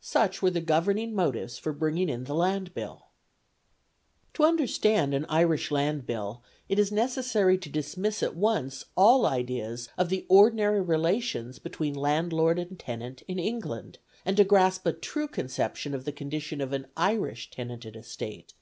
Such 0.00 0.40
were 0.40 0.48
the 0.50 0.62
governing 0.62 1.14
motives 1.14 1.58
for 1.58 1.70
bringing 1.70 2.08
in 2.08 2.24
the 2.24 2.34
Land 2.34 2.72
Bill. 2.72 3.08
To 4.32 4.44
understand 4.44 5.12
an 5.12 5.26
Irish 5.28 5.70
Land 5.70 6.06
Bill 6.06 6.42
it 6.66 6.78
is 6.78 6.90
necessary 6.90 7.58
to 7.58 7.68
dismiss 7.68 8.22
at 8.22 8.34
once 8.34 8.86
all 8.96 9.26
ideas 9.26 9.90
of 9.98 10.08
the 10.08 10.24
ordinary 10.30 10.80
relations 10.80 11.58
between 11.58 11.92
landlord 11.92 12.58
and 12.58 12.78
tenant 12.78 13.20
in 13.28 13.38
England, 13.38 13.98
and 14.24 14.38
to 14.38 14.44
grasp 14.44 14.86
a 14.86 14.94
true 14.94 15.28
conception 15.28 15.92
of 15.92 16.06
the 16.06 16.10
condition 16.12 16.62
of 16.62 16.72
an 16.72 16.86
Irish 16.96 17.50
tenanted 17.50 17.96
estate. 17.96 18.54